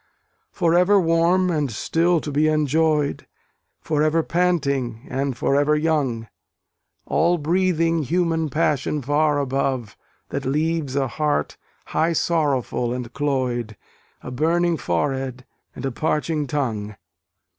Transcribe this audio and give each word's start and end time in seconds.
For 0.51 0.73
ever 0.73 0.99
warm 0.99 1.51
and 1.51 1.69
still 1.71 2.19
to 2.21 2.31
be 2.31 2.47
enjoy'd, 2.47 3.27
For 3.81 4.01
ever 4.01 4.23
panting, 4.23 5.05
and 5.07 5.37
for 5.37 5.55
ever 5.55 5.75
young; 5.75 6.27
All 7.05 7.37
breathing 7.37 8.01
human 8.01 8.49
passion 8.49 9.03
far 9.03 9.37
above, 9.37 9.95
That 10.29 10.43
leaves 10.43 10.95
a 10.95 11.07
heart 11.07 11.55
high 11.85 12.13
sorrowful 12.13 12.91
and 12.91 13.13
cloy'd, 13.13 13.77
A 14.23 14.31
burning 14.31 14.75
forehead, 14.77 15.45
and 15.75 15.85
a 15.85 15.91
parching 15.91 16.47
tongue. 16.47 16.95